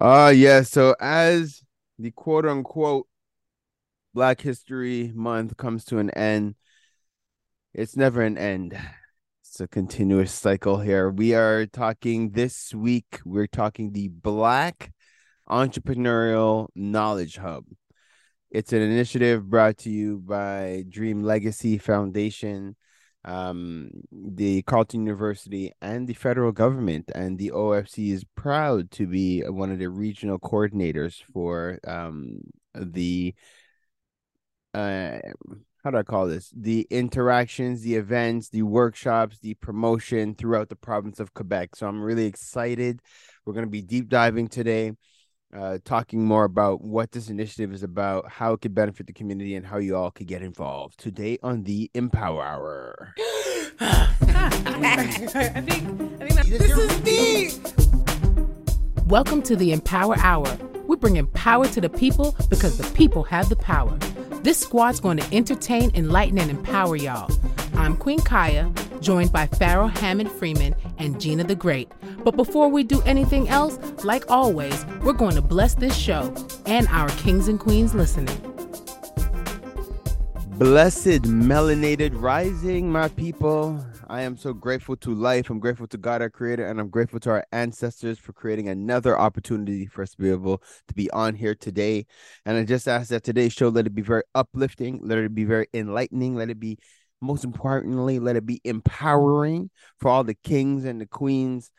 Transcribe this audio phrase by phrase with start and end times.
[0.00, 1.62] Uh yeah, so as
[1.98, 3.06] the quote unquote
[4.14, 6.54] Black History Month comes to an end,
[7.74, 8.78] it's never an end.
[9.44, 11.10] It's a continuous cycle here.
[11.10, 14.92] We are talking this week, we're talking the Black
[15.48, 17.64] Entrepreneurial Knowledge Hub.
[18.50, 22.76] It's an initiative brought to you by Dream Legacy Foundation
[23.24, 29.42] um, the Carleton University and the federal government and the OFC is proud to be
[29.42, 32.40] one of the regional coordinators for um,
[32.74, 33.34] the
[34.74, 35.18] uh,
[35.84, 36.52] how do I call this?
[36.56, 41.74] The interactions, the events, the workshops, the promotion throughout the province of Quebec.
[41.76, 43.00] So I'm really excited.
[43.44, 44.92] We're going to be deep diving today
[45.52, 49.54] uh, talking more about what this initiative is about, how it could benefit the community,
[49.54, 50.98] and how you all could get involved.
[50.98, 53.14] Today on the Empower Hour.
[53.80, 54.08] I
[55.06, 57.50] think, I think this is me.
[59.06, 60.56] Welcome to the Empower Hour.
[60.86, 63.96] We bring empower to the people because the people have the power.
[64.42, 67.30] This squad's going to entertain, enlighten, and empower y'all.
[67.74, 71.90] I'm Queen Kaya, joined by Pharaoh Hammond Freeman and Gina the Great.
[72.24, 76.32] But before we do anything else, like always, we're going to bless this show
[76.64, 78.38] and our kings and queens listening.
[80.58, 83.84] Blessed melanated rising, my people.
[84.08, 85.48] I am so grateful to life.
[85.48, 89.18] I'm grateful to God, our creator, and I'm grateful to our ancestors for creating another
[89.18, 92.06] opportunity for us to be able to be on here today.
[92.44, 95.44] And I just ask that today's show let it be very uplifting, let it be
[95.44, 96.78] very enlightening, let it be
[97.22, 101.70] most importantly, let it be empowering for all the kings and the queens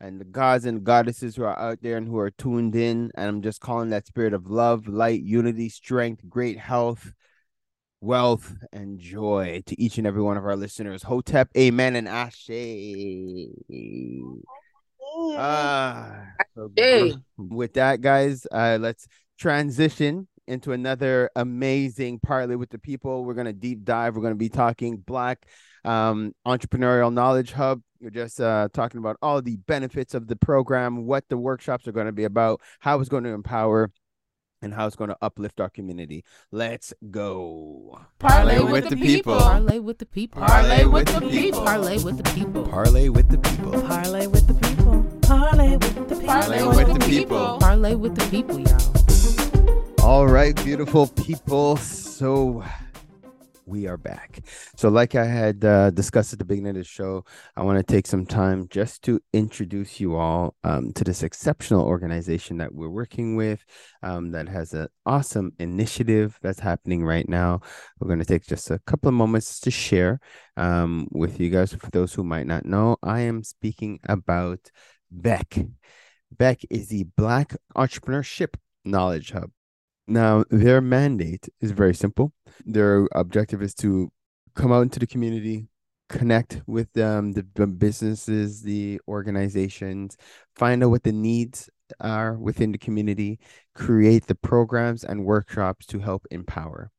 [0.00, 3.10] and the gods and goddesses who are out there and who are tuned in.
[3.14, 7.12] And I'm just calling that spirit of love, light, unity, strength, great health,
[8.00, 11.02] wealth, and joy to each and every one of our listeners.
[11.02, 12.50] Hotep, amen, and ashe.
[15.36, 16.24] Ah,
[17.36, 19.06] with that, guys, uh, let's
[19.38, 23.24] transition into another amazing parlay with the people.
[23.24, 24.16] We're gonna deep dive.
[24.16, 25.46] We're gonna be talking Black
[25.84, 27.82] um, Entrepreneurial Knowledge Hub.
[28.00, 31.92] We're just uh, talking about all the benefits of the program, what the workshops are
[31.92, 33.92] going to be about, how it's going to empower
[34.60, 36.24] and how it's going to uplift our community.
[36.50, 38.00] Let's go.
[38.18, 39.34] Parlay, Parlay with, with, the people.
[39.34, 39.38] people.
[39.40, 40.42] Parlay with the people.
[40.42, 41.62] Parlay with the people.
[41.62, 42.64] Parlay with the people.
[42.64, 43.82] Parlay with the people.
[43.82, 45.04] Parlay with the people.
[45.22, 46.26] Parlay with the people.
[46.26, 47.58] Parlay with the people.
[47.58, 49.01] Parlay with the people, y'all.
[50.02, 51.76] All right, beautiful people.
[51.76, 52.64] So
[53.66, 54.40] we are back.
[54.76, 57.24] So, like I had uh, discussed at the beginning of the show,
[57.56, 61.86] I want to take some time just to introduce you all um, to this exceptional
[61.86, 63.64] organization that we're working with
[64.02, 67.60] um, that has an awesome initiative that's happening right now.
[68.00, 70.18] We're going to take just a couple of moments to share
[70.56, 71.74] um, with you guys.
[71.74, 74.68] For those who might not know, I am speaking about
[75.16, 75.70] BEKH.
[76.36, 79.52] BEKH is the Black Entrepreneurship Knowledge Hub.
[80.06, 82.32] Now, their mandate is very simple.
[82.64, 84.10] Their objective is to
[84.54, 85.68] come out into the community,
[86.08, 90.16] connect with um, the, the businesses, the organizations,
[90.56, 91.70] find out what the needs
[92.00, 93.38] are within the community,
[93.74, 96.90] create the programs and workshops to help empower.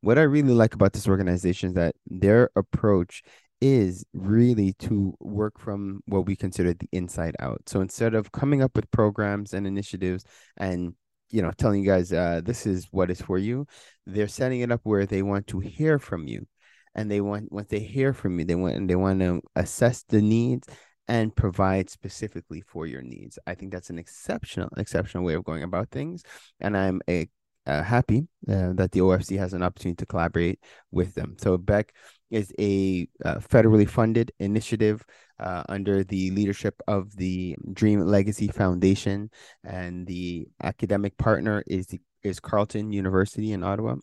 [0.00, 3.22] What I really like about this organization is that their approach
[3.60, 7.62] is really to work from what we consider the inside out.
[7.66, 10.24] So instead of coming up with programs and initiatives
[10.56, 10.94] and
[11.32, 13.66] you know telling you guys uh, this is what is for you.
[14.06, 16.46] They're setting it up where they want to hear from you.
[16.94, 20.04] And they want once they hear from you they want and they want to assess
[20.04, 20.68] the needs
[21.08, 23.38] and provide specifically for your needs.
[23.46, 26.22] I think that's an exceptional exceptional way of going about things.
[26.60, 27.28] And i'm a
[27.66, 30.58] uh, happy uh, that the OFC has an opportunity to collaborate
[30.90, 31.36] with them.
[31.38, 31.90] So BEKH
[32.32, 35.04] is a uh, federally funded initiative
[35.38, 39.30] uh, under the leadership of the Dream Legacy Foundation,
[39.62, 43.96] and the academic partner is the, is Carleton University in Ottawa.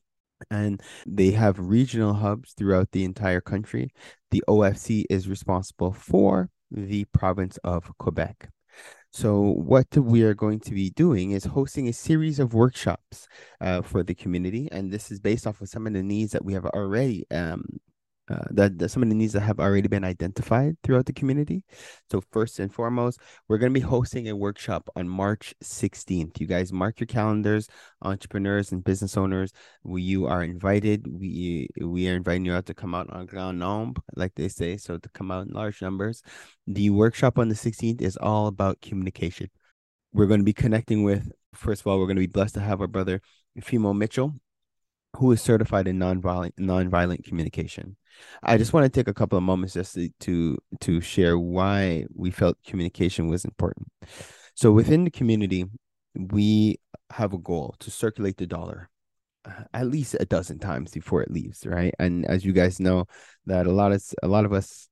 [0.50, 3.92] And they have regional hubs throughout the entire country.
[4.32, 8.50] The OFC is responsible for the province of Quebec.
[9.12, 13.28] So, what we are going to be doing is hosting a series of workshops
[13.60, 16.46] uh, for the community, and this is based off of some of the needs that
[16.46, 17.66] we have already um,
[18.30, 21.64] uh, that, that some of the needs that have already been identified throughout the community.
[22.12, 26.40] So first and foremost, we're going to be hosting a workshop on March 16th.
[26.40, 27.68] You guys mark your calendars,
[28.04, 29.52] entrepreneurs and business owners.
[29.84, 31.08] We, you are invited.
[31.08, 34.78] We we are inviting you out to come out on grand nombre, like they say,
[34.78, 36.22] so to come out in large numbers.
[36.68, 39.50] The workshop on the 16th is all about communication.
[40.14, 41.32] We're going to be connecting with.
[41.56, 43.22] First of all, we're going to be blessed to have our brother
[43.60, 44.36] Fimo Mitchell,
[45.18, 47.98] who is certified in nonviolent nonviolent communication.
[48.44, 52.06] I just want to take a couple of moments just to, to to share why
[52.14, 53.88] we felt communication was important.
[54.56, 55.66] So within the community,
[56.16, 56.80] we
[57.12, 58.90] have a goal to circulate the dollar
[59.46, 61.94] uh, at least a dozen times before it leaves, right?
[62.00, 63.06] And as you guys know,
[63.46, 64.90] that a lot of a lot of us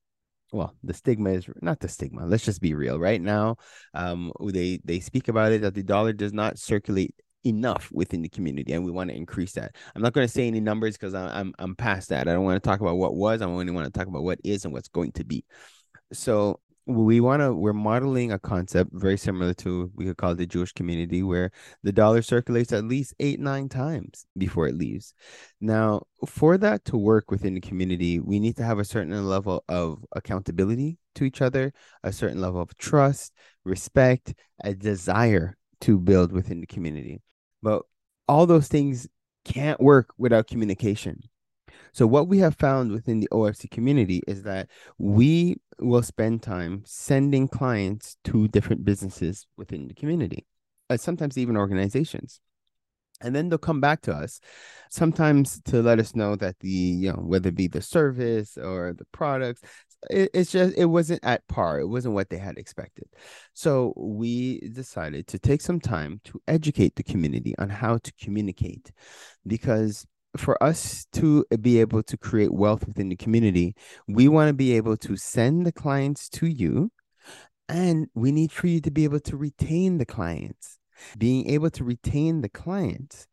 [0.53, 3.57] well the stigma is not the stigma let's just be real right now
[3.93, 7.13] um they they speak about it that the dollar does not circulate
[7.47, 9.75] enough within the community and we want to increase that.
[9.95, 12.27] I'm not going to say any numbers because I'm, I'm past that.
[12.27, 14.39] I don't want to talk about what was i only want to talk about what
[14.44, 15.45] is and what's going to be.
[16.13, 20.38] So we want to we're modeling a concept very similar to we could call it
[20.38, 21.51] the jewish community where
[21.83, 25.13] the dollar circulates at least eight nine times before it leaves.
[25.59, 29.65] Now for that to work within the community we need to have a certain level
[29.67, 31.73] of accountability to each other
[32.03, 33.33] a certain level of trust
[33.65, 34.33] respect
[34.63, 37.21] a desire to build within the community
[37.62, 37.83] but
[38.27, 39.07] all those things
[39.45, 41.21] can't work without communication
[41.98, 44.69] so what we have found within the OFC community is that
[45.00, 50.45] we will spend time sending clients to different businesses within the community,
[50.92, 52.39] uh, sometimes even organizations.
[53.21, 54.39] And then they'll come back to us,
[54.92, 58.94] sometimes to let us know that the, you know, whether it be the service or
[58.95, 59.62] the products,
[60.09, 61.79] it, it's just, it wasn't at par.
[61.79, 63.07] It wasn't what they had expected.
[63.53, 68.91] So we decided to take some time to educate the community on how to communicate
[69.45, 70.05] because
[70.35, 73.75] for us to be able to create wealth within the community,
[74.07, 76.91] we want to be able to send the clients to you,
[77.69, 80.79] and we need for you to be able to retain the clients.
[81.17, 83.27] Being able to retain the clients,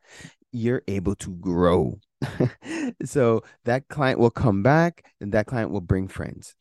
[0.53, 1.99] you're able to grow.
[3.05, 6.55] so that client will come back and that client will bring friends.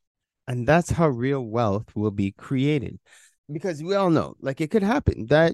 [0.48, 3.00] And that's how real wealth will be created.
[3.51, 5.54] Because we all know like it could happen that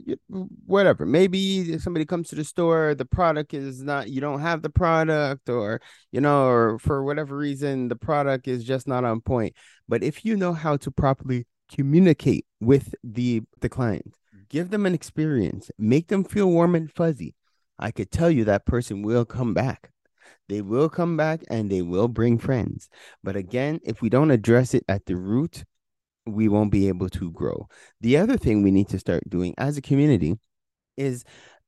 [0.66, 1.08] whatever.
[1.08, 5.50] Maybe somebody comes to the store the product is not you don't have the product
[5.50, 5.82] or
[6.12, 9.56] you know or for whatever reason the product is just not on point.
[9.88, 14.16] But if you know how to properly communicate with the the client
[14.50, 17.36] give them an experience make them feel warm and fuzzy
[17.78, 19.92] i could tell you that person will come back
[20.50, 22.90] they will come back and they will bring friends
[23.24, 25.63] but again if we don't address it at the root
[26.30, 27.68] we won't be able to grow.
[28.01, 30.38] The other thing we need to start doing as a community
[30.98, 31.24] is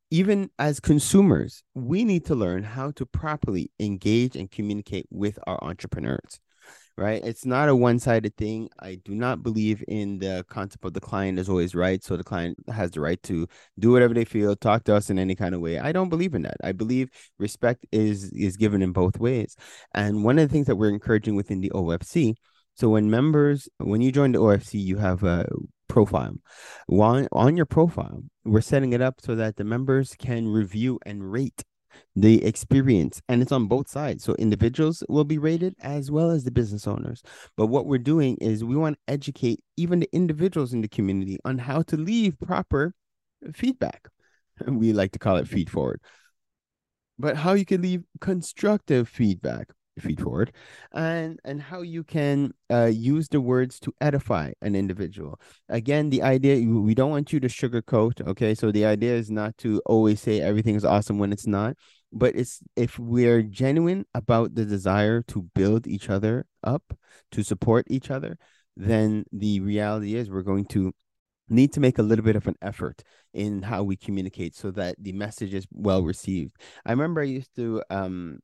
[0.09, 5.61] even as consumers, we need to learn how to properly engage and communicate with our
[5.63, 6.39] entrepreneurs.
[7.01, 7.21] Right?
[7.23, 8.69] It's not a one sided thing.
[8.79, 12.03] I do not believe in the concept of the client is always right.
[12.03, 13.47] So the client has the right to
[13.79, 15.79] do whatever they feel, talk to us in any kind of way.
[15.79, 16.57] I don't believe in that.
[16.63, 17.09] I believe
[17.39, 19.55] respect is is given in both ways.
[19.93, 22.35] And one of the things that we're encouraging within the OFC
[22.75, 25.45] so when members, when you join the OFC, you have a
[25.87, 26.35] profile.
[26.87, 31.31] While on your profile, we're setting it up so that the members can review and
[31.31, 31.63] rate
[32.15, 34.23] the experience and it's on both sides.
[34.23, 37.23] So individuals will be rated as well as the business owners.
[37.57, 41.37] But what we're doing is we want to educate even the individuals in the community
[41.45, 42.93] on how to leave proper
[43.53, 44.07] feedback.
[44.67, 46.01] We like to call it feed forward.
[47.17, 49.69] But how you can leave constructive feedback
[50.01, 50.51] feed forward
[50.93, 55.39] and and how you can uh, use the words to edify an individual.
[55.69, 58.55] Again the idea we don't want you to sugarcoat okay?
[58.55, 61.75] So the idea is not to always say everything is awesome when it's not
[62.13, 66.83] but it's if we're genuine about the desire to build each other up
[67.31, 68.37] to support each other
[68.75, 70.93] then the reality is we're going to
[71.51, 73.03] need to make a little bit of an effort
[73.33, 76.55] in how we communicate so that the message is well received.
[76.85, 78.39] I remember i used to um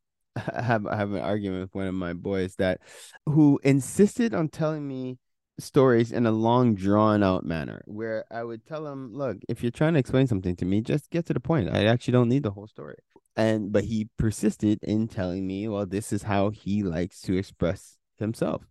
[0.54, 2.82] I have I have an argument with one of my boys that
[3.26, 5.18] who insisted on telling me
[5.60, 9.72] stories in a long drawn out manner where I would tell him, look, if you're
[9.72, 11.70] trying to explain something to me, just get to the point.
[11.70, 12.98] I actually don't need the whole story.
[13.36, 17.98] And but he persisted in telling me, well, this is how he likes to express
[18.18, 18.64] himself.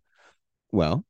[0.71, 1.05] Well,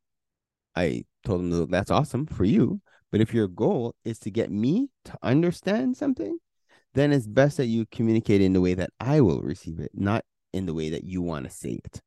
[0.76, 2.82] I told him, that's awesome for you.
[3.12, 6.38] But if your goal is to get me to understand something,
[6.94, 10.26] then it's best that you communicate in the way that I will receive it, not
[10.54, 12.02] in the way that you want to say it.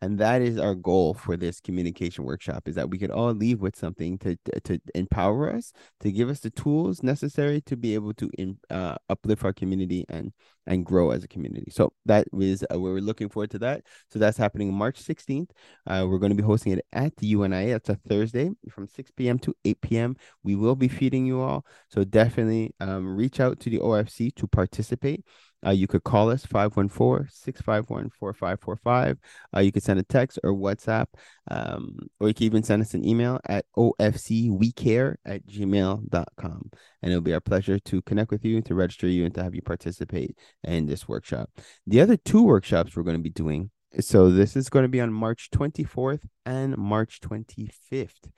[0.00, 3.60] And that is our goal for this communication workshop is that we could all leave
[3.60, 8.14] with something to to empower us to give us the tools necessary to be able
[8.14, 10.32] to in, uh, uplift our community and
[10.66, 11.70] and grow as a community.
[11.70, 13.82] So that is uh, we're looking forward to that.
[14.10, 15.50] So that's happening march 16th
[15.86, 19.10] uh, we're going to be hosting it at the UNIA that's a thursday from 6
[19.12, 21.64] p.m to 8 p.m we will be feeding you all.
[21.88, 25.24] So definitely um, reach out to the ofc to participate
[25.64, 29.18] uh, you could call us 514-651-4545.
[29.54, 31.06] Uh, you could send a text or WhatsApp,
[31.50, 36.70] um, or you can even send us an email at ofcwecare at gmail.com.
[37.02, 39.54] And it'll be our pleasure to connect with you, to register you, and to have
[39.54, 41.50] you participate in this workshop.
[41.86, 45.00] The other two workshops we're going to be doing, so this is going to be
[45.00, 48.28] on March 24th and March 25th.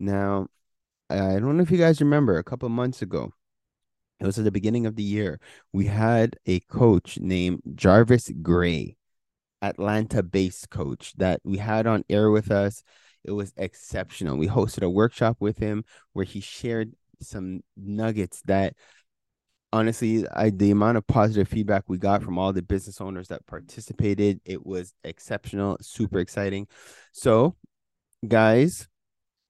[0.00, 0.48] Now,
[1.10, 3.32] I don't know if you guys remember a couple months ago,
[4.20, 5.40] it was at the beginning of the year.
[5.72, 8.96] We had a coach named Jarvis Gray,
[9.60, 12.82] Atlanta based coach that we had on air with us.
[13.24, 14.36] It was exceptional.
[14.36, 18.74] We hosted a workshop with him where he shared some nuggets that
[19.72, 23.46] honestly, I the amount of positive feedback we got from all the business owners that
[23.46, 26.68] participated, it was exceptional, super exciting.
[27.12, 27.56] So,
[28.26, 28.88] guys,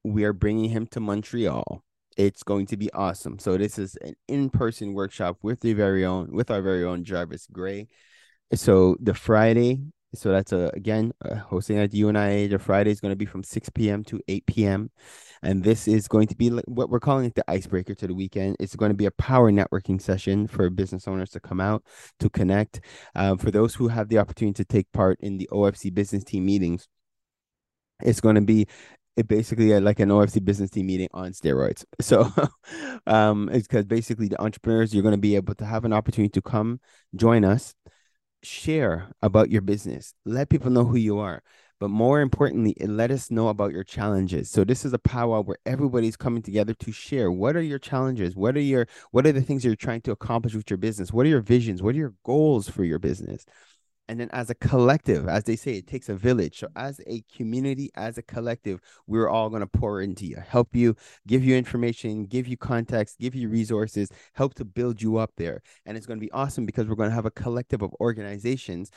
[0.05, 1.83] we are bringing him to Montreal.
[2.17, 3.39] It's going to be awesome.
[3.39, 7.47] So this is an in-person workshop with the very own with our very own Jarvis
[7.51, 7.89] Gray.
[8.55, 9.81] So the Friday,
[10.15, 12.49] so that's a again uh, hosting at UNIA.
[12.49, 14.05] The Friday is going to be from 6 p.m.
[14.05, 14.91] to 8 p.m.
[15.43, 18.57] And this is going to be what we're calling it the icebreaker to the weekend.
[18.61, 21.83] It's going to be a power networking session for business owners to come out
[22.21, 22.81] to connect.
[23.15, 26.47] Uh, for those who have the opportunity to take part in the OFC business team
[26.47, 26.87] meetings,
[28.05, 28.67] it's going to be
[29.17, 31.85] it basically like an OFC business team meeting on steroids.
[32.01, 32.31] So
[33.07, 36.31] um it's because basically the entrepreneurs you're going to be able to have an opportunity
[36.33, 36.81] to come
[37.15, 37.75] join us,
[38.43, 41.43] share about your business, let people know who you are.
[41.81, 44.49] But more importantly, it let us know about your challenges.
[44.49, 47.33] So this is a powwow where everybody's coming together to share.
[47.33, 48.37] What are your challenges?
[48.37, 51.13] What are your what are the things you're trying to accomplish with your business?
[51.13, 51.83] What are your visions?
[51.83, 53.45] What are your goals for your business?
[54.09, 56.59] And then as a collective as they say it takes a village.
[56.59, 60.75] So as a community as a collective we're all going to pour into you help
[60.75, 65.33] you give you information give you context give you resources help to build you up
[65.37, 65.63] there.
[65.87, 68.91] And it's going to be awesome because we're going to have a collective of organizations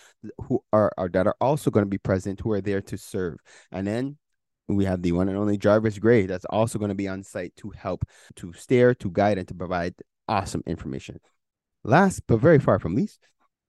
[0.44, 3.40] who are, are that are also going to be present who are there to serve.
[3.72, 4.18] And then
[4.68, 7.56] we have the one and only Jarvis Gray that's also going to be on site
[7.58, 8.04] to help
[8.38, 9.94] to steer to guide and to provide
[10.28, 11.20] awesome information.
[11.84, 13.20] Last but very far from least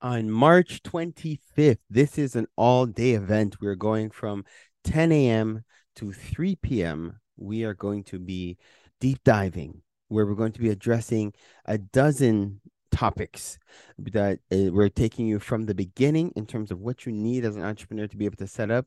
[0.01, 1.79] on March 25th.
[1.91, 3.57] This is an all day event.
[3.61, 4.45] We're going from
[4.85, 5.65] 10 a.m.
[5.97, 7.21] to 3 p.m.
[7.37, 8.59] We are going to be
[9.01, 11.33] deep diving where we're going to be addressing
[11.65, 12.61] a dozen
[12.93, 13.59] topics
[13.99, 17.57] that uh, we're taking you from the beginning in terms of what you need as
[17.57, 18.87] an entrepreneur to be able to set up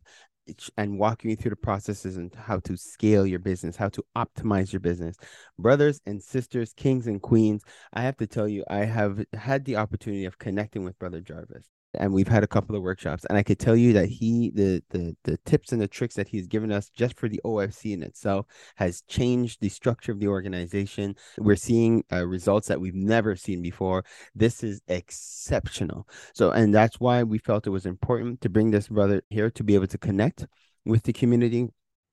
[0.77, 4.71] and walking you through the processes and how to scale your business, how to optimize
[4.71, 5.15] your business.
[5.57, 7.63] Brothers and sisters, kings and queens,
[7.93, 11.67] I have to tell you, I have had the opportunity of connecting with Brother Jarvis
[11.95, 14.81] and we've had a couple of workshops and i could tell you that he the
[14.89, 18.03] the the tips and the tricks that he's given us just for the ofc in
[18.03, 21.15] itself has changed the structure of the organization.
[21.37, 24.03] We're seeing uh, results that we've never seen before.
[24.35, 26.07] This is exceptional.
[26.33, 29.63] So and that's why we felt it was important to bring this brother here to
[29.63, 30.47] be able to connect
[30.85, 31.67] with the community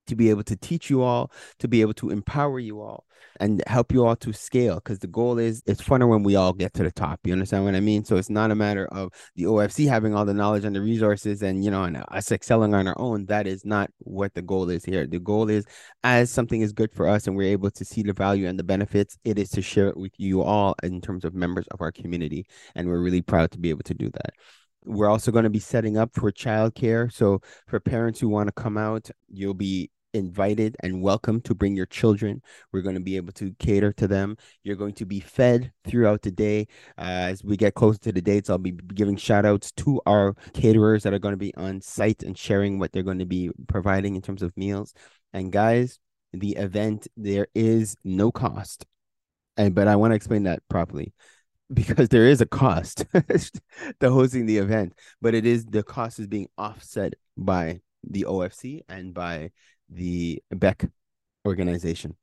[0.06, 3.04] to be able to teach you all, to be able to empower you all
[3.40, 4.76] and help you all to scale.
[4.76, 7.20] Because the goal is it's funner when we all get to the top.
[7.24, 8.04] You understand what I mean?
[8.04, 11.42] So it's not a matter of the OFC having all the knowledge and the resources
[11.42, 13.26] and, you know, and us excelling on our own.
[13.26, 15.06] That is not what the goal is here.
[15.06, 15.66] The goal is
[16.04, 18.64] as something is good for us and we're able to see the value and the
[18.64, 21.92] benefits, it is to share it with you all in terms of members of our
[21.92, 22.46] community.
[22.74, 24.30] And we're really proud to be able to do that.
[24.84, 27.12] We're also going to be setting up for childcare.
[27.12, 31.76] So for parents who want to come out, you'll be invited and welcome to bring
[31.76, 32.42] your children.
[32.72, 34.36] We're going to be able to cater to them.
[34.64, 36.66] You're going to be fed throughout the day.
[36.98, 40.34] Uh, as we get closer to the dates, I'll be giving shout outs to our
[40.54, 43.50] caterers that are going to be on site and sharing what they're going to be
[43.68, 44.94] providing in terms of meals.
[45.32, 45.98] And guys,
[46.32, 48.86] the event, there is no cost.
[49.56, 51.12] And but I want to explain that properly
[51.72, 53.04] because there is a cost
[54.00, 58.80] to hosting the event, but it is the cost is being offset by the OFC
[58.88, 59.50] and by
[59.88, 60.90] the BEKH
[61.46, 62.16] organization.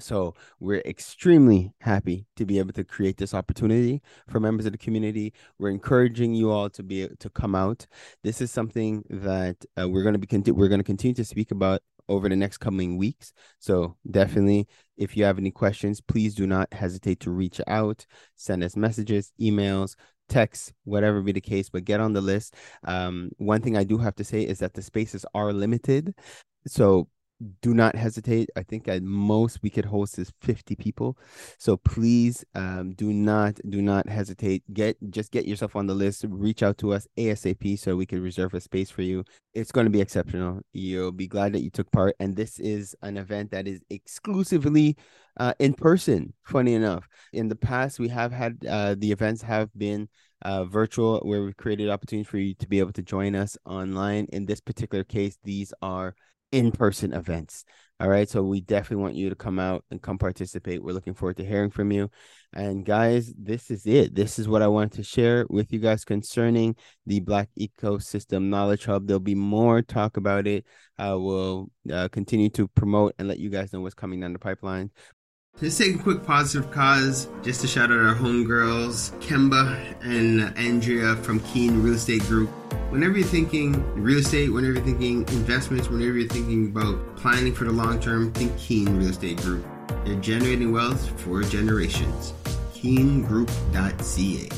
[0.00, 4.78] So we're extremely happy to be able to create this opportunity for members of the
[4.78, 5.32] community.
[5.58, 7.86] We're encouraging you all to be to come out.
[8.22, 11.24] This is something that uh, we're going to be conti- we're going to continue to
[11.24, 13.32] speak about over the next coming weeks.
[13.58, 18.04] So definitely, if you have any questions, please do not hesitate to reach out,
[18.36, 19.96] send us messages, emails,
[20.28, 22.54] texts, whatever be the case, but get on the list.
[22.84, 26.14] Um, one thing I do have to say is that the spaces are limited
[26.66, 27.08] so
[27.60, 28.48] do not hesitate.
[28.56, 31.18] I think at most we could host is 50 people.
[31.58, 34.62] So please um, do not do not hesitate.
[34.72, 36.24] Get just get yourself on the list.
[36.28, 39.24] Reach out to us ASAP so we can reserve a space for you.
[39.52, 40.60] It's going to be exceptional.
[40.72, 42.14] You'll be glad that you took part.
[42.20, 44.96] And this is an event that is exclusively
[45.38, 46.34] uh, in person.
[46.44, 50.08] Funny enough, in the past we have had uh, the events have been
[50.42, 54.26] uh, virtual where we've created opportunities for you to be able to join us online.
[54.26, 56.14] In this particular case, these are
[56.54, 57.64] in-person events.
[58.00, 60.82] All right so we definitely want you to come out and come participate.
[60.82, 62.10] We're looking forward to hearing from you.
[62.52, 64.14] And guys this is it.
[64.14, 68.84] This is what i wanted to share with you guys concerning the black ecosystem knowledge
[68.84, 69.06] hub.
[69.06, 70.64] There'll be more talk about it.
[70.98, 74.38] Uh, we'll uh, continue to promote and let you guys know what's coming down the
[74.38, 74.90] pipeline
[75.62, 81.14] Let's take a quick positive cause just to shout out our homegirls, Kemba and Andrea
[81.14, 82.50] from Keen Real Estate Group.
[82.90, 87.66] Whenever you're thinking real estate, whenever you're thinking investments, whenever you're thinking about planning for
[87.66, 89.64] the long term, think Keen Real Estate Group.
[90.04, 92.32] They're generating wealth for generations.
[92.74, 94.48] KeenGroup.ca.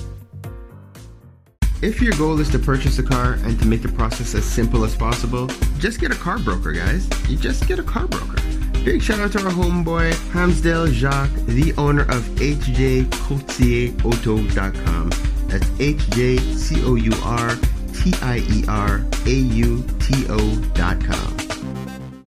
[1.82, 4.82] If your goal is to purchase a car and to make the process as simple
[4.82, 5.48] as possible,
[5.78, 7.06] just get a car broker, guys.
[7.28, 8.40] You just get a car broker.
[8.86, 15.10] Big shout out to our homeboy, Hamsdale Jacques, the owner of HJCourtierAuto.com.
[15.48, 17.56] That's H J C O U R
[17.92, 21.36] T I E R A U T O.com.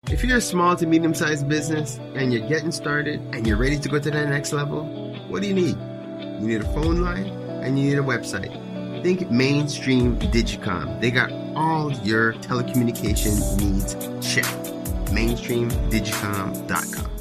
[0.09, 3.79] If you're a small to medium sized business and you're getting started and you're ready
[3.79, 4.83] to go to the next level,
[5.29, 5.77] what do you need?
[6.41, 7.27] You need a phone line
[7.63, 8.51] and you need a website.
[9.01, 10.99] Think mainstream Digicom.
[10.99, 14.73] They got all your telecommunication needs checked
[15.09, 17.11] mainstreamdigicom.com.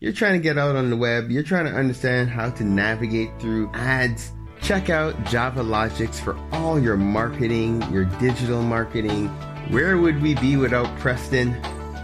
[0.00, 3.30] You're trying to get out on the web, you're trying to understand how to navigate
[3.38, 4.32] through ads.
[4.60, 9.28] Check out Java Logics for all your marketing, your digital marketing.
[9.70, 11.54] Where would we be without Preston?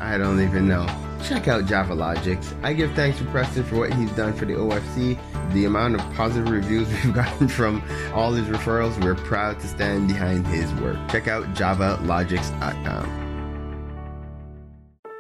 [0.00, 0.87] I don't even know.
[1.25, 2.54] Check out Java Logics.
[2.62, 5.18] I give thanks to Preston for what he's done for the OFC.
[5.52, 7.83] The amount of positive reviews we've gotten from
[8.14, 10.97] all his referrals, we're proud to stand behind his work.
[11.11, 13.27] Check out javalogics.com.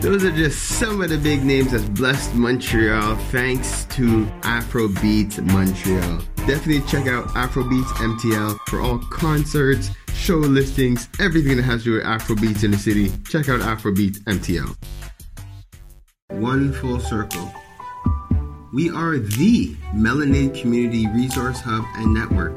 [0.00, 6.22] Those are just some of the big names that's blessed Montreal thanks to Afrobeats Montreal.
[6.46, 11.92] Definitely check out Afrobeats MTL for all concerts, show listings, everything that has to do
[11.96, 13.12] with Afrobeats in the city.
[13.28, 14.74] Check out Afrobeats MTL.
[16.30, 17.52] One full circle.
[18.72, 22.56] We are the Melanated Community Resource Hub and Network.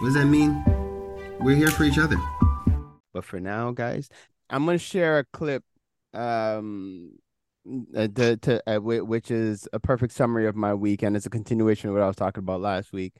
[0.00, 0.62] What does that mean?
[1.40, 2.16] We're here for each other.
[3.14, 4.10] But for now, guys,
[4.50, 5.64] I'm gonna share a clip,
[6.16, 7.12] um,
[7.96, 11.30] uh, to, to uh, which is a perfect summary of my week, and it's a
[11.30, 13.14] continuation of what I was talking about last week.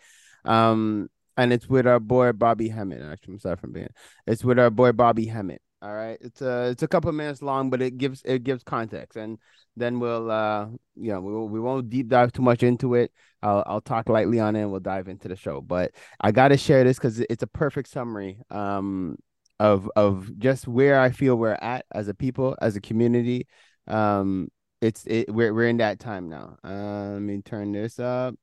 [0.44, 3.02] Um, and it's with our boy Bobby Hemmitt.
[3.02, 3.88] Actually, I'm sorry for being.
[4.26, 5.60] It's with our boy Bobby Hemmitt.
[5.82, 9.16] All right, it's a it's a couple minutes long, but it gives it gives context,
[9.16, 9.38] and
[9.76, 13.12] then we'll uh you know we we won't deep dive too much into it.
[13.42, 15.60] I'll I'll talk lightly on it, and we'll dive into the show.
[15.60, 19.16] But I got to share this because it's a perfect summary um
[19.58, 23.46] of of just where I feel we're at as a people, as a community.
[23.86, 24.48] Um,
[24.80, 26.56] it's it we're we're in that time now.
[26.64, 28.34] Uh, let me turn this up.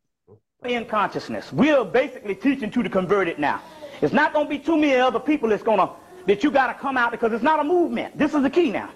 [0.65, 3.61] In consciousness, we're basically teaching to the converted now.
[4.01, 5.89] It's not going to be too many other people that's going to
[6.25, 8.17] that you got to come out because it's not a movement.
[8.17, 8.89] This is the key now,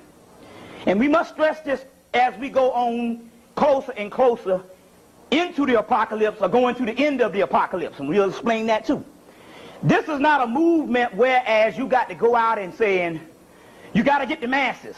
[0.86, 4.64] and we must stress this as we go on closer and closer
[5.32, 8.86] into the apocalypse or going to the end of the apocalypse, and we'll explain that
[8.86, 9.04] too.
[9.84, 13.22] This is not a movement whereas you got to go out and saying,
[13.94, 14.96] you got to get the masses.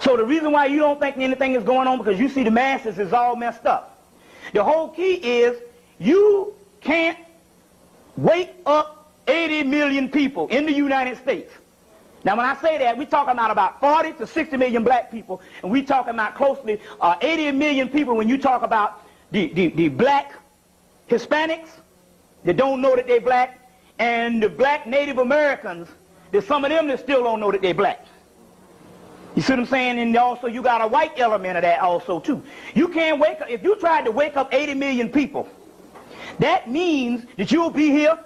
[0.00, 2.50] So the reason why you don't think anything is going on because you see the
[2.50, 4.06] masses is all messed up.
[4.52, 5.60] The whole key is
[5.98, 7.18] you can't
[8.16, 11.52] wake up 80 million people in the United States.
[12.24, 15.40] Now, when I say that, we're talking about about 40 to 60 million black people,
[15.62, 19.68] and we're talking about closely uh, 80 million people when you talk about the, the,
[19.68, 20.34] the black
[21.08, 21.68] Hispanics
[22.44, 23.57] that don't know that they're black,
[23.98, 25.88] and the black Native Americans,
[26.30, 28.06] there's some of them that still don't know that they're black.
[29.34, 29.98] You see what I'm saying?
[29.98, 32.42] And also you got a white element of that also too.
[32.74, 35.48] You can't wake up, if you tried to wake up 80 million people,
[36.38, 38.18] that means that you'll be here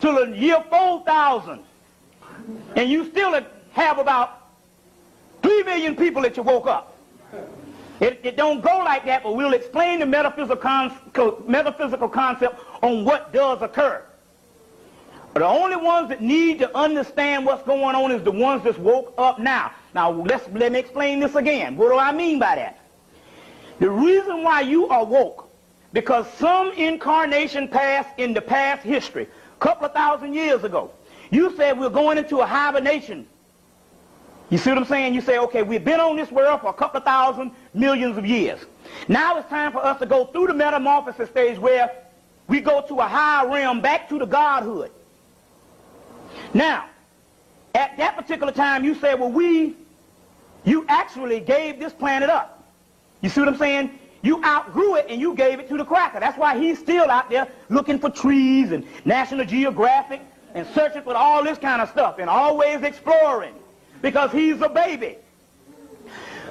[0.00, 1.60] till the year 4000
[2.76, 3.40] And you still
[3.72, 4.48] have about
[5.42, 6.96] 3 million people that you woke up.
[8.00, 10.92] It, it don't go like that, but we'll explain the metaphysical, con
[11.46, 14.02] metaphysical concept on what does occur.
[15.34, 19.14] The only ones that need to understand what's going on is the ones that woke
[19.18, 19.72] up now.
[19.94, 21.76] Now, let's, let me explain this again.
[21.76, 22.78] What do I mean by that?
[23.80, 25.50] The reason why you are woke,
[25.92, 30.92] because some incarnation passed in the past history, a couple of thousand years ago,
[31.30, 33.26] you said we're going into a hibernation
[34.50, 35.14] you see what I'm saying?
[35.14, 38.26] You say, okay, we've been on this world for a couple of thousand millions of
[38.26, 38.60] years.
[39.08, 41.90] Now it's time for us to go through the metamorphosis stage where
[42.46, 44.90] we go to a higher realm, back to the godhood.
[46.54, 46.86] Now,
[47.74, 49.74] at that particular time, you said, well, we,
[50.64, 52.72] you actually gave this planet up.
[53.20, 53.98] You see what I'm saying?
[54.22, 56.20] You outgrew it and you gave it to the cracker.
[56.20, 60.22] That's why he's still out there looking for trees and National Geographic
[60.54, 63.54] and searching for all this kind of stuff and always exploring
[64.00, 65.18] because he's a baby.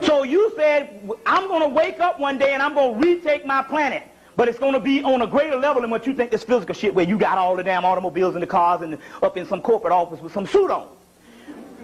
[0.02, 3.46] So you said, I'm going to wake up one day and I'm going to retake
[3.46, 4.04] my planet.
[4.36, 6.74] But it's going to be on a greater level than what you think this physical
[6.74, 9.62] shit where you got all the damn automobiles and the cars and up in some
[9.62, 10.88] corporate office with some suit on.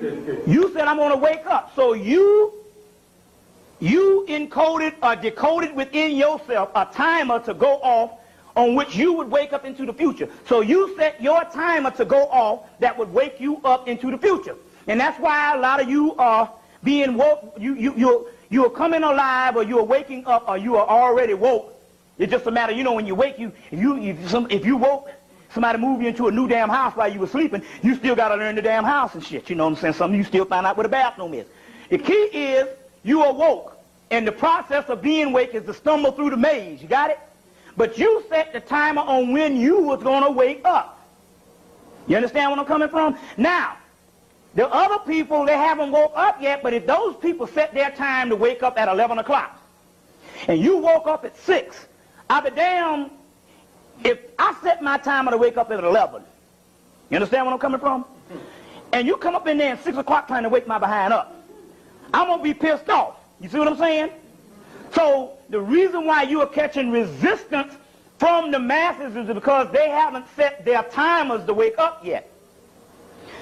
[0.01, 1.75] You said I'm going to wake up.
[1.75, 2.53] So you
[3.79, 8.11] you encoded or decoded within yourself a timer to go off
[8.55, 10.27] on which you would wake up into the future.
[10.47, 14.17] So you set your timer to go off that would wake you up into the
[14.17, 14.55] future.
[14.87, 16.51] And that's why a lot of you are
[16.83, 17.55] being woke.
[17.57, 21.78] You, you, you're, you're coming alive or you're waking up or you are already woke.
[22.19, 24.65] It's just a matter, you know, when you wake, you, if you, if, some, if
[24.65, 25.09] you woke,
[25.53, 28.29] somebody moved you into a new damn house while you were sleeping, you still got
[28.29, 29.49] to learn the damn house and shit.
[29.49, 29.93] You know what I'm saying?
[29.93, 31.47] Some of you still find out where the bathroom is.
[31.89, 32.67] The key is
[33.03, 33.77] you awoke.
[34.11, 36.81] And the process of being awake is to stumble through the maze.
[36.81, 37.19] You got it?
[37.77, 41.07] But you set the timer on when you was going to wake up.
[42.07, 43.17] You understand where I'm coming from?
[43.37, 43.77] Now,
[44.55, 48.29] the other people, they haven't woke up yet, but if those people set their time
[48.29, 49.55] to wake up at 11 o'clock,
[50.47, 51.85] and you woke up at 6,
[52.29, 53.09] I'll be damned
[54.03, 56.23] if I set my timer to wake up at 11.
[57.09, 58.05] You understand where I'm coming from?
[58.93, 61.35] And you come up in there at 6 o'clock trying to wake my behind up.
[62.13, 63.15] I'm going to be pissed off.
[63.39, 64.11] You see what I'm saying?
[64.93, 67.73] So the reason why you are catching resistance
[68.17, 72.29] from the masses is because they haven't set their timers to wake up yet.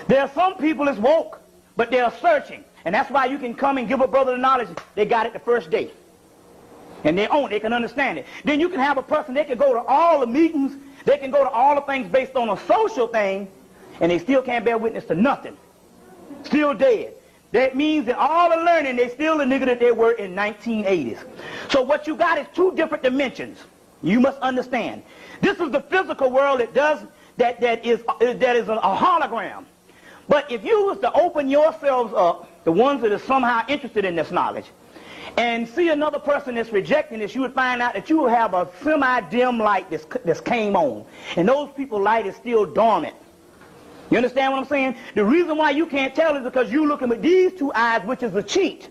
[0.08, 1.42] There are some people that's woke,
[1.76, 2.64] but they're searching.
[2.86, 4.70] And that's why you can come and give a brother the knowledge.
[4.96, 5.92] They got it the first day.
[7.08, 7.50] And they own it.
[7.52, 8.26] They can understand it.
[8.44, 10.76] Then you can have a person, they can go to all the meetings.
[11.06, 13.48] They can go to all the things based on a social thing.
[14.02, 15.56] And they still can't bear witness to nothing.
[16.44, 17.14] Still dead.
[17.54, 21.20] That means that all the learning, they still the nigga that they were in 1980s.
[21.70, 23.58] So what you got is two different dimensions.
[24.04, 25.02] You must understand.
[25.40, 27.00] This is the physical world that does
[27.38, 29.64] that that is uh, that is a, a hologram.
[30.28, 34.16] But if you was to open yourselves up, the ones that are somehow interested in
[34.16, 34.66] this knowledge,
[35.36, 38.54] and see another person that's rejecting this, you would find out that you will have
[38.54, 41.06] a semi-dim light that's, that's came on.
[41.36, 43.16] And those people's light is still dormant.
[44.10, 44.96] You understand what I'm saying?
[45.16, 48.24] The reason why you can't tell is because you're looking with these two eyes, which
[48.24, 48.90] is a cheat.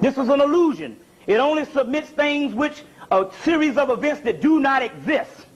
[0.00, 0.98] This is an illusion.
[1.26, 5.46] It only submits things which, a series of events that do not exist.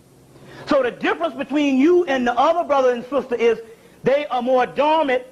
[0.67, 3.59] So the difference between you and the other brother and sister is
[4.05, 5.25] they are more dormant.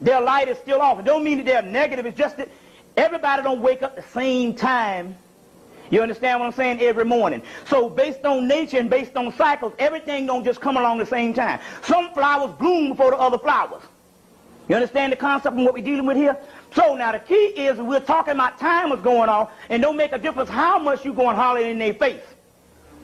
[0.00, 0.98] Their light is still off.
[1.00, 2.06] It don't mean that they're negative.
[2.06, 2.48] It's just that
[2.96, 5.16] everybody don't wake up the same time.
[5.90, 6.80] You understand what I'm saying?
[6.80, 7.42] Every morning.
[7.68, 11.34] So based on nature and based on cycles, everything don't just come along the same
[11.34, 11.60] time.
[11.82, 13.82] Some flowers bloom before the other flowers.
[14.68, 16.36] You understand the concept and what we're dealing with here?
[16.74, 20.12] So now the key is we're talking about time is going on, and don't make
[20.12, 22.22] a difference how much you go and holler in their face.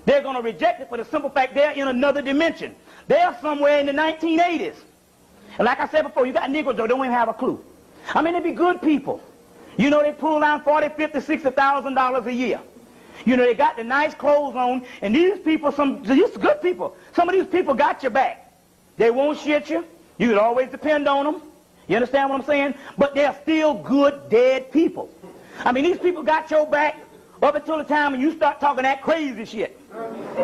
[0.06, 2.74] They're going to reject it for the simple fact they're in another dimension.
[3.06, 4.74] They're somewhere in the 1980s.
[5.58, 7.62] And like I said before, you got Negroes that don't even have a clue.
[8.14, 9.20] I mean, they'd be good people.
[9.80, 12.60] You know, they pull down 40, 50, 60,000 dollars a year.
[13.24, 16.94] You know, they got the nice clothes on, and these people, some these good people.
[17.14, 18.52] Some of these people got your back.
[18.98, 19.86] They won't shit you.
[20.18, 21.42] You can always depend on them.
[21.88, 22.74] You understand what I'm saying?
[22.98, 25.08] But they're still good, dead people.
[25.64, 26.98] I mean, these people got your back
[27.42, 29.80] up until the time when you start talking that crazy shit.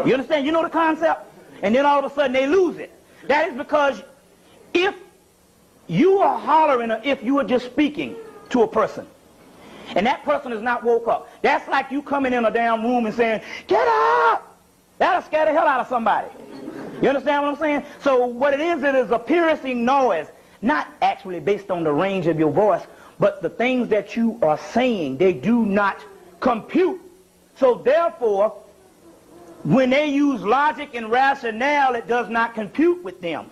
[0.06, 0.46] You understand?
[0.46, 1.30] You know the concept?
[1.60, 2.90] And then all of a sudden they lose it.
[3.28, 4.02] That is because
[4.72, 4.94] if
[5.88, 8.16] you are hollering or if you are just speaking
[8.48, 9.06] to a person,
[9.94, 13.06] and that person is not woke up, that's like you coming in a damn room
[13.06, 14.58] and saying, get up!
[14.98, 16.28] That'll scare the hell out of somebody.
[17.02, 17.84] You understand what I'm saying?
[18.02, 20.26] So what it is, it is a piercing noise,
[20.62, 22.82] not actually based on the range of your voice,
[23.18, 25.98] but the things that you are saying, they do not
[26.40, 27.00] compute.
[27.56, 28.54] So therefore,
[29.64, 33.50] when they use logic and rationale, it does not compute with them.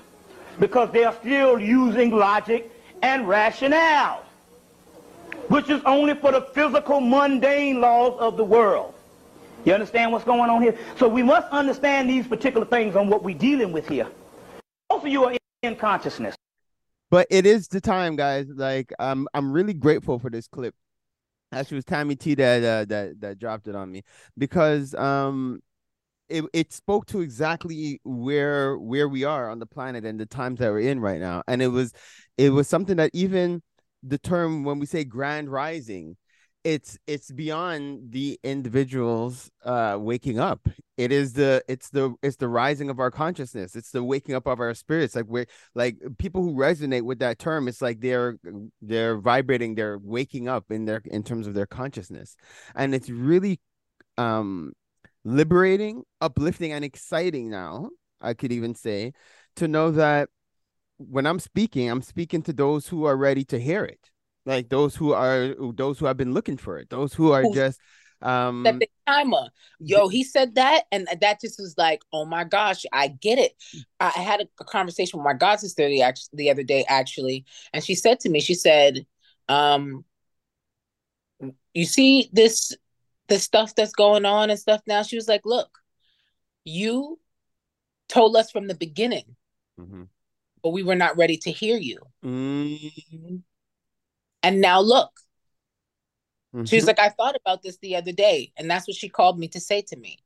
[0.59, 2.71] because they are still using logic
[3.03, 4.24] and rationale,
[5.49, 8.95] which is only for the physical, mundane laws of the world.
[9.65, 10.77] You understand what's going on here?
[10.99, 14.09] So we must understand these particular things on what we're dealing with here.
[14.91, 16.35] Most of you are in consciousness.
[17.11, 18.47] But it is the time, guys.
[18.55, 20.75] Like I'm I'm really grateful for this clip.
[21.53, 24.03] Actually, it was Tammy T that uh, that that dropped it on me
[24.37, 25.61] because um
[26.29, 30.59] it, it spoke to exactly where where we are on the planet and the times
[30.59, 31.93] that we're in right now and it was
[32.39, 33.63] it was something that even
[34.07, 36.17] the term when we say grand rising
[36.65, 40.67] it's it's beyond the individuals uh waking up.
[40.97, 43.77] It is the it's the it's the rising of our consciousness.
[43.77, 45.15] It's the waking up of our spirits.
[45.15, 48.39] Like we're like people who resonate with that term it's like they're
[48.81, 52.35] they're vibrating they're waking up in their in terms of their consciousness.
[52.75, 53.61] And it's really
[54.17, 54.73] um
[55.25, 57.89] liberating uplifting and exciting now
[58.21, 59.13] i could even say
[59.57, 60.29] to know that
[61.11, 64.11] when i'm speaking i'm speaking to those who are ready to hear it.
[64.47, 66.91] Like those who are those who have been looking for it.
[66.91, 67.81] Those who are just
[68.21, 69.49] um that big timer.
[69.81, 73.53] Yo he said that and that just was like oh my gosh i get it.
[74.01, 77.83] I had a, a conversation with my god sister the, the other day actually and
[77.83, 79.07] she said to me she said
[79.49, 80.05] um
[81.73, 82.77] you see this
[83.29, 85.03] the stuff that's going on and stuff now?
[85.03, 85.79] She was like look
[86.65, 87.19] you
[88.09, 89.37] told us from the beginning
[89.81, 90.05] mm-hmm.
[90.65, 93.37] But we were not ready to hear you mm-hmm.
[94.45, 95.11] And now look.
[96.55, 96.67] Mm-hmm.
[96.67, 99.39] She was like, I thought about this the other day, and that's what she called
[99.39, 100.19] me to say to me.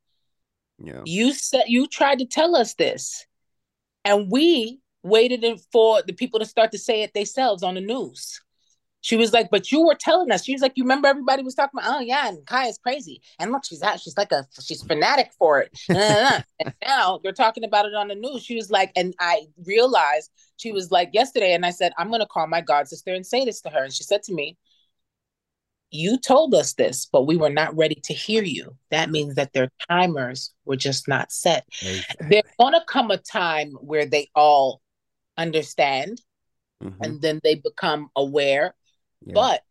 [0.82, 1.02] Yeah.
[1.04, 3.24] You said you tried to tell us this,
[4.04, 8.42] and we waited for the people to start to say it themselves on the news.
[9.00, 10.44] She was like, but you were telling us.
[10.44, 13.22] She was like, you remember everybody was talking about, oh yeah, and Kaya's crazy.
[13.38, 15.78] And look, she's out, she's like a she's fanatic for it.
[15.88, 18.42] and now they're talking about it on the news.
[18.42, 22.26] She was like, and I realized she was like yesterday, and I said, I'm gonna
[22.26, 23.84] call my god sister and say this to her.
[23.84, 24.56] And she said to me,
[25.92, 28.76] You told us this, but we were not ready to hear you.
[28.90, 31.66] That means that their timers were just not set.
[31.82, 32.26] Exactly.
[32.30, 34.80] There's gonna come a time where they all
[35.36, 36.20] understand
[36.82, 37.00] mm-hmm.
[37.00, 38.74] and then they become aware
[39.24, 39.34] yeah.
[39.34, 39.62] but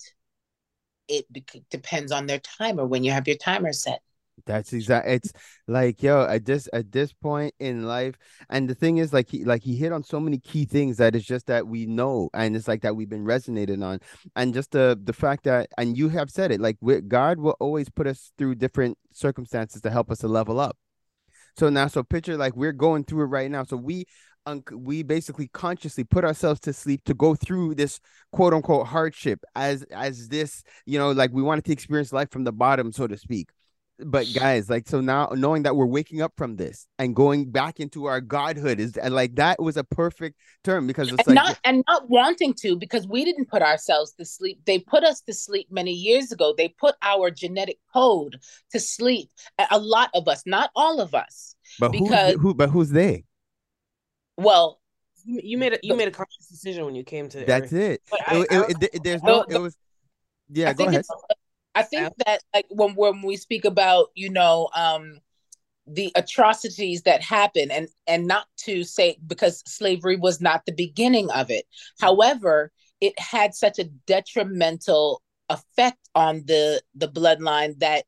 [1.08, 1.26] it
[1.70, 4.02] depends on their timer when you have your timer set.
[4.46, 5.34] That's exact it's
[5.68, 8.16] like yo at this at this point in life
[8.52, 11.16] and the thing is like he like he hit on so many key things that
[11.16, 14.00] it's just that we know and it's like that we've been resonating on.
[14.36, 17.90] And just the the fact that and you have said it like god will always
[17.90, 20.78] put us through different circumstances to help us to level up.
[21.58, 23.64] So now so picture like we're going through it right now.
[23.64, 24.06] So we
[24.48, 28.00] un- we basically consciously put ourselves to sleep to go through this
[28.32, 32.44] quote unquote hardship as as this you know like we wanted to experience life from
[32.44, 33.50] the bottom so to speak.
[34.00, 37.80] But guys like so now knowing that we're waking up from this and going back
[37.80, 41.60] into our godhood is like that was a perfect term because it's and like not
[41.64, 44.60] and not wanting to because we didn't put ourselves to sleep.
[44.66, 46.54] They put us to sleep many years ago.
[46.56, 48.40] They put our genetic code
[48.72, 49.32] to sleep
[49.72, 53.24] a lot of us not all of us but because who but who's they
[54.38, 54.80] well,
[55.26, 57.44] you made a you made a conscious decision when you came to.
[57.44, 58.02] That's it.
[58.26, 59.44] I, it, it, it there's no.
[59.50, 59.76] It was.
[60.50, 61.06] Yeah, I go ahead.
[61.76, 65.20] I think that like when when we speak about you know um
[65.86, 71.30] the atrocities that happen and and not to say because slavery was not the beginning
[71.32, 71.66] of it
[72.00, 78.04] however it had such a detrimental effect on the the bloodline that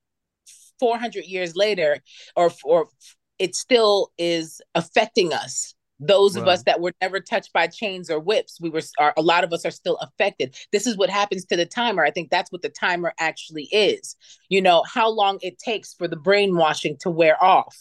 [0.80, 2.00] 400 years later
[2.36, 2.89] or or
[3.38, 8.20] it still is affecting us those of us that were never touched by chains or
[8.20, 10.56] whips we were are, a lot of us are still affected.
[10.72, 12.04] This is what happens to the timer.
[12.04, 14.16] I think that's what the timer actually is.
[14.48, 17.76] You know how long it takes for the brainwashing to wear off.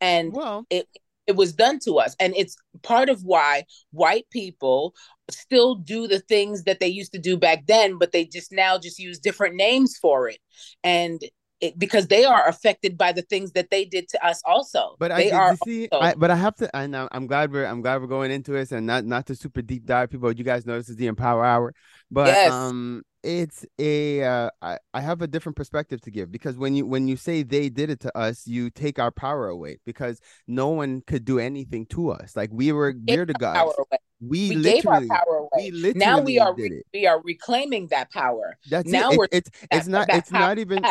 [0.00, 0.86] And well it
[1.26, 2.16] it was done to us.
[2.18, 4.94] And it's part of why white people
[5.30, 8.76] still do the things that they used to do back then but they just now
[8.76, 10.38] just use different names for it.
[10.84, 11.22] And
[11.62, 14.96] it, because they are affected by the things that they did to us also.
[14.98, 16.04] But they I are see, also...
[16.04, 18.72] I, but I have to, and I'm glad we're, I'm glad we're going into this,
[18.72, 20.30] and not not to super deep dive people.
[20.32, 21.72] You guys know this is the Empower Hour,
[22.10, 22.52] but yes.
[22.52, 26.84] um, it's a uh, I, I have a different perspective to give because when you
[26.84, 30.68] when you say they did it to us, you take our power away because no
[30.68, 32.34] one could do anything to us.
[32.34, 33.74] Like we were we're the gods.
[34.20, 35.48] We, we gave our power away.
[35.56, 38.56] We literally now we are re- we are reclaiming that power.
[38.70, 39.18] That's now it.
[39.18, 40.84] we're it's it's not it's not even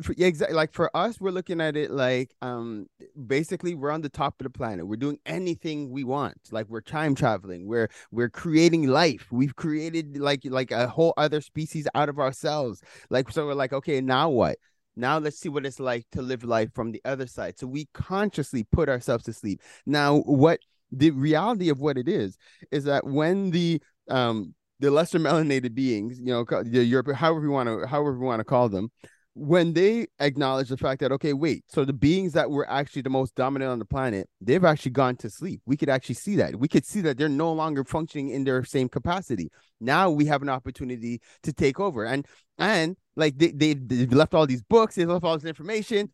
[0.00, 0.56] for, yeah, exactly.
[0.56, 2.86] Like for us, we're looking at it like um
[3.26, 4.86] basically we're on the top of the planet.
[4.86, 6.38] We're doing anything we want.
[6.50, 7.66] Like we're time traveling.
[7.66, 9.26] We're we're creating life.
[9.30, 12.80] We've created like like a whole other species out of ourselves.
[13.10, 14.58] Like so we're like, okay, now what?
[14.96, 17.58] Now let's see what it's like to live life from the other side.
[17.58, 19.60] So we consciously put ourselves to sleep.
[19.84, 22.38] Now what the reality of what it is
[22.70, 27.52] is that when the um the lesser melanated beings, you know, the Europe, however you
[27.52, 28.90] want to, however you want to call them,
[29.34, 33.08] when they acknowledge the fact that okay wait so the beings that were actually the
[33.08, 35.60] most dominant on the planet they've actually gone to sleep.
[35.64, 36.56] We could actually see that.
[36.56, 39.50] We could see that they're no longer functioning in their same capacity.
[39.80, 42.04] Now we have an opportunity to take over.
[42.04, 42.26] And
[42.58, 46.12] and like they, they they've left all these books they've left all this information.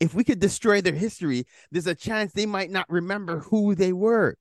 [0.00, 3.92] If we could destroy their history there's a chance they might not remember who they
[3.92, 4.36] were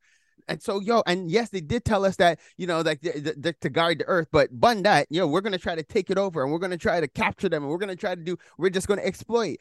[0.47, 3.53] and so yo and yes they did tell us that you know like the, the,
[3.53, 6.43] to guard the earth but bun that yo we're gonna try to take it over
[6.43, 8.87] and we're gonna try to capture them and we're gonna try to do we're just
[8.87, 9.57] gonna exploit.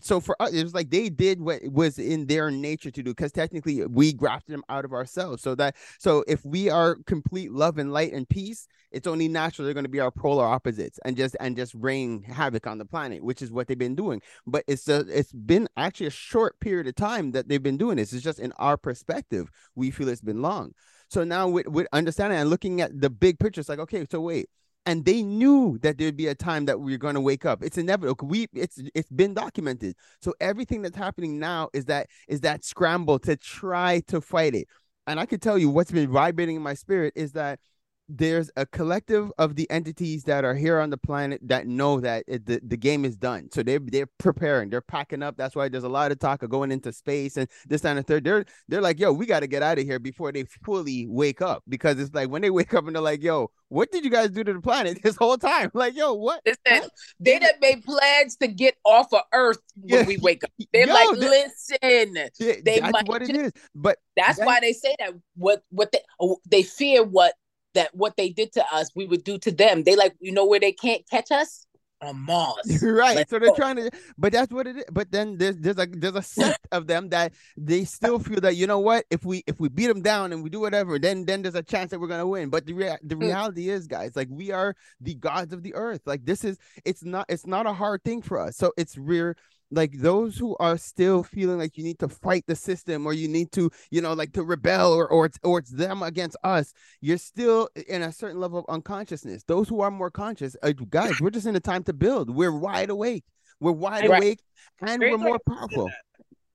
[0.00, 3.10] So for us it was like they did what was in their nature to do
[3.10, 7.52] because technically we grafted them out of ourselves so that so if we are complete
[7.52, 11.16] love and light and peace it's only natural they're to be our polar opposites and
[11.16, 14.22] just and just rain havoc on the planet which is what they've been doing.
[14.46, 17.96] But it's a, it's been actually a short period of time that they've been doing
[17.96, 18.12] this.
[18.12, 20.72] It's just in our perspective we feel it's been long.
[21.08, 24.20] So now with, with understanding and looking at the big picture it's like okay so
[24.20, 24.48] wait.
[24.88, 27.60] And they knew that there'd be a time that we are going to wake up.
[27.60, 28.28] It's inevitable.
[28.28, 29.96] We it's it's been documented.
[30.20, 34.68] So everything that's happening now is that is that scramble to try to fight it.
[35.08, 37.60] And i can tell you what's been vibrating in my spirit is that
[38.08, 42.24] there's a collective of the entities that are here on the planet that know that
[42.28, 43.50] it, the, the game is done.
[43.50, 45.36] So they're they're preparing, they're packing up.
[45.36, 48.02] That's why there's a lot of talk of going into space and this and the
[48.02, 48.24] third.
[48.24, 51.42] They're they're like, yo, we got to get out of here before they fully wake
[51.42, 51.64] up.
[51.68, 54.30] Because it's like when they wake up and they're like, yo, what did you guys
[54.30, 55.70] do to the planet this whole time?
[55.74, 56.42] Like, yo, what?
[56.46, 56.88] Listen,
[57.18, 60.06] they done made plans to get off of Earth when yeah.
[60.06, 60.50] we wake up.
[60.72, 63.52] They're yo, like, listen, they that's might what it is.
[63.74, 67.34] But that's why they say that what what they oh, they fear what
[67.76, 69.84] that what they did to us, we would do to them.
[69.84, 71.66] They like, you know, where they can't catch us
[72.02, 72.82] on Mars.
[72.82, 73.16] right.
[73.16, 73.56] Let's so they're go.
[73.56, 74.84] trying to, but that's what it is.
[74.90, 78.56] But then there's there's a there's a set of them that they still feel that
[78.56, 81.24] you know what, if we if we beat them down and we do whatever, then
[81.24, 82.50] then there's a chance that we're gonna win.
[82.50, 83.22] But the rea- the mm.
[83.22, 86.02] reality is, guys, like we are the gods of the earth.
[86.06, 88.56] Like this is it's not it's not a hard thing for us.
[88.56, 89.34] So it's real
[89.70, 93.28] like those who are still feeling like you need to fight the system or you
[93.28, 96.72] need to you know like to rebel or or it's or it's them against us
[97.00, 99.42] you're still in a certain level of unconsciousness.
[99.44, 102.30] Those who are more conscious uh, guys we're just in a time to build.
[102.30, 103.24] We're wide awake.
[103.60, 104.40] We're wide awake
[104.80, 105.90] and we're more powerful.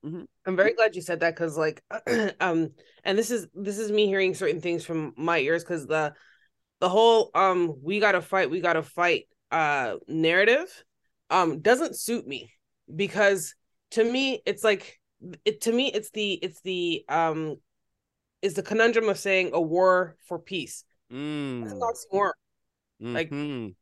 [0.05, 0.23] mm-hmm.
[0.45, 1.83] i'm very glad you said that because like
[2.39, 2.69] um
[3.03, 6.13] and this is this is me hearing certain things from my ears because the
[6.79, 10.83] the whole um we gotta fight we gotta fight uh narrative
[11.29, 12.51] um doesn't suit me
[12.95, 13.55] because
[13.91, 14.99] to me it's like
[15.45, 17.57] it to me it's the it's the um
[18.41, 20.83] is the conundrum of saying a war for peace.
[21.11, 21.63] Mm.
[21.63, 22.35] That's not war.
[23.01, 23.13] Mm-hmm.
[23.13, 23.75] Like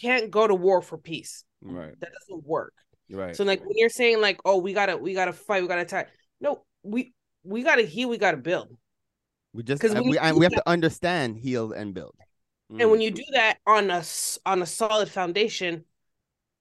[0.00, 1.44] can't go to war for peace.
[1.62, 1.98] Right.
[2.00, 2.74] That doesn't work.
[3.10, 3.36] Right.
[3.36, 6.10] So like when you're saying like, oh, we gotta we gotta fight, we gotta attack.
[6.40, 7.14] No, we
[7.44, 8.76] we gotta heal, we gotta build.
[9.52, 12.14] We just because we, we have that, to understand, heal, and build.
[12.72, 12.82] Mm.
[12.82, 14.04] And when you do that on a
[14.44, 15.84] on a solid foundation,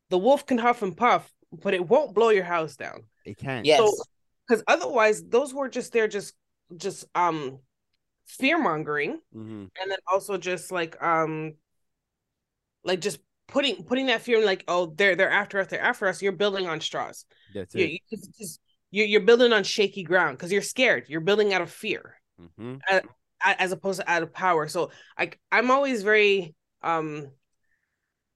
[0.10, 3.04] the wolf can huff and puff, but it won't blow your house down.
[3.26, 3.65] It can't.
[3.65, 3.80] Yes.
[4.48, 6.34] Because so, otherwise, those were just there, just
[6.78, 7.60] just um
[8.28, 9.65] fear mongering, mm-hmm.
[9.82, 11.56] and then also just like um
[12.84, 16.08] like just putting putting that fear in like oh they're they're after us they're after
[16.08, 18.20] us you're building on straws that's it you,
[18.91, 22.78] you're, you're building on shaky ground because you're scared you're building out of fear mm-hmm.
[22.89, 23.02] as,
[23.44, 27.28] as opposed to out of power so i i'm always very um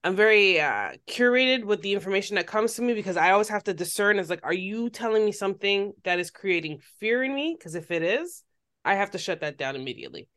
[0.03, 3.65] I'm very uh, curated with the information that comes to me because I always have
[3.65, 7.55] to discern as like, are you telling me something that is creating fear in me?
[7.57, 8.43] Because if it is,
[8.85, 10.29] I have to shut that down immediately.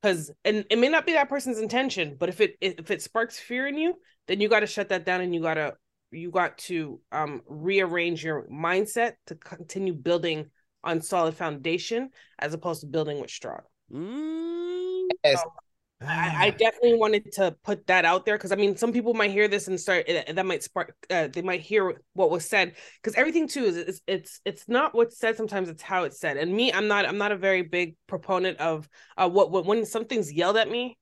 [0.00, 3.40] Because and it may not be that person's intention, but if it if it sparks
[3.40, 3.94] fear in you,
[4.28, 5.74] then you got to shut that down and you gotta
[6.12, 10.50] you got to um rearrange your mindset to continue building
[10.84, 13.58] on solid foundation as opposed to building with straw.
[13.92, 15.08] Mm.
[15.24, 15.42] Yes.
[16.00, 19.30] I, I, definitely wanted to put that out there because I mean, some people might
[19.30, 20.94] hear this and start that might spark.
[21.08, 24.94] Uh, they might hear what was said because everything too is it's, it's it's not
[24.94, 25.38] what's said.
[25.38, 26.36] Sometimes it's how it's said.
[26.36, 28.86] And me, I'm not I'm not a very big proponent of
[29.16, 30.98] uh what, what when something's yelled at me,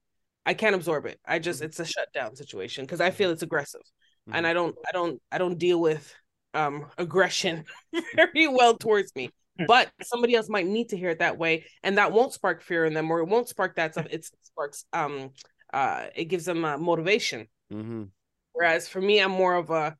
[0.47, 1.19] I can't absorb it.
[1.27, 1.67] I just mm-hmm.
[1.67, 3.83] it's a shutdown situation because I feel it's aggressive,
[4.29, 4.37] mm-hmm.
[4.37, 6.15] and I don't I don't I don't deal with
[6.55, 7.65] um aggression
[8.15, 9.31] very well towards me.
[9.59, 9.67] Hmm.
[9.67, 12.85] but somebody else might need to hear it that way and that won't spark fear
[12.85, 15.31] in them or it won't spark that stuff it sparks um
[15.73, 18.05] uh it gives them uh, motivation mm-hmm.
[18.53, 19.97] whereas for me i'm more of a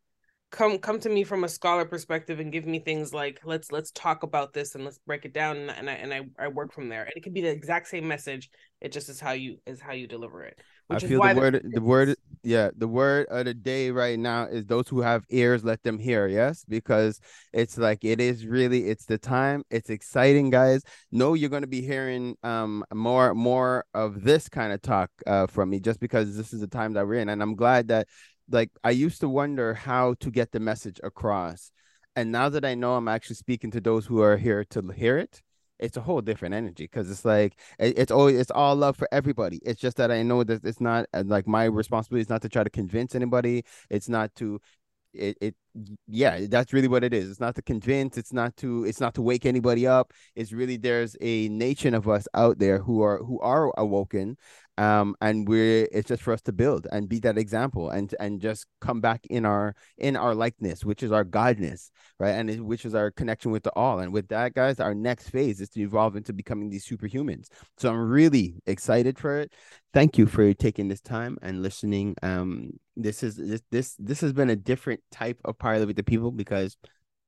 [0.55, 3.91] come come to me from a scholar perspective and give me things like let's let's
[3.91, 6.73] talk about this and let's break it down and, and I and I, I work
[6.73, 8.51] from there and it could be the exact same message
[8.81, 10.59] it just is how you is how you deliver it
[10.91, 14.67] I feel the word the word yeah the word of the day right now is
[14.67, 16.65] those who have ears let them hear yes?
[16.69, 17.21] Because
[17.53, 19.65] it's like it is really it's the time.
[19.71, 20.83] It's exciting guys.
[21.11, 25.47] Know you're going to be hearing um more more of this kind of talk uh
[25.47, 27.29] from me just because this is the time that we're in.
[27.31, 28.07] And I'm glad that
[28.51, 31.73] like I used to wonder how to get the message across.
[32.17, 35.19] And now that I know I'm actually speaking to those who are here to hear
[35.19, 35.43] it
[35.85, 39.09] it's a whole different energy because it's like it, it's always it's all love for
[39.13, 39.61] everybody.
[39.65, 42.49] It's just that I know that it's not uh, like my responsibility is not to
[42.49, 43.65] try to convince anybody.
[43.91, 44.61] It's not to
[45.15, 45.55] it, it
[46.07, 49.15] yeah that's really what it is it's not to convince it's not to it's not
[49.15, 53.19] to wake anybody up it's really there's a nation of us out there who are
[53.19, 54.37] who are awoken
[54.79, 58.41] um and we're it's just for us to build and be that example and and
[58.41, 62.31] just come back in our in our likeness which is our godness right?
[62.31, 63.99] And it, which is our connection with the all.
[63.99, 67.49] And with that guys our next phase is to evolve into becoming these superhumans.
[67.77, 69.53] So i'm really excited for it.
[69.93, 72.17] Thank you for taking this time and listening.
[72.23, 76.05] Um this is this this this has been a different type of parlay with the
[76.05, 76.77] people because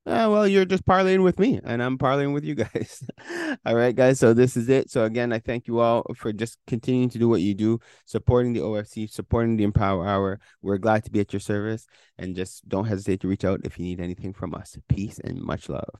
[0.07, 3.03] uh, well, you're just parlaying with me and I'm parlaying with you guys.
[3.65, 4.19] all right, guys.
[4.19, 4.89] So this is it.
[4.89, 8.53] So again, I thank you all for just continuing to do what you do, supporting
[8.53, 10.39] the OFC, supporting the Empower Hour.
[10.61, 11.85] We're glad to be at your service
[12.17, 14.77] and just don't hesitate to reach out if you need anything from us.
[14.87, 15.99] Peace and much love.